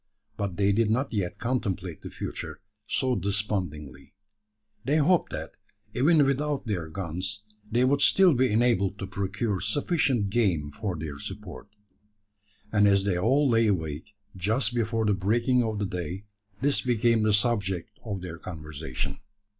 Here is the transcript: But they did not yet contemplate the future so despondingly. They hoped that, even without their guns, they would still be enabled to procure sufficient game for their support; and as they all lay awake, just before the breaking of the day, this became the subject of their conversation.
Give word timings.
But 0.35 0.57
they 0.57 0.71
did 0.71 0.89
not 0.89 1.13
yet 1.13 1.37
contemplate 1.37 2.01
the 2.01 2.09
future 2.09 2.59
so 2.87 3.15
despondingly. 3.15 4.15
They 4.83 4.97
hoped 4.97 5.31
that, 5.31 5.57
even 5.93 6.25
without 6.25 6.65
their 6.65 6.87
guns, 6.89 7.43
they 7.71 7.83
would 7.85 8.01
still 8.01 8.33
be 8.33 8.51
enabled 8.51 8.97
to 8.97 9.05
procure 9.05 9.59
sufficient 9.61 10.31
game 10.31 10.71
for 10.71 10.95
their 10.97 11.19
support; 11.19 11.67
and 12.71 12.87
as 12.87 13.03
they 13.03 13.15
all 13.19 13.47
lay 13.47 13.67
awake, 13.67 14.15
just 14.35 14.73
before 14.73 15.05
the 15.05 15.13
breaking 15.13 15.61
of 15.61 15.77
the 15.77 15.85
day, 15.85 16.23
this 16.61 16.81
became 16.81 17.21
the 17.21 17.31
subject 17.31 17.99
of 18.03 18.21
their 18.21 18.39
conversation. 18.39 19.19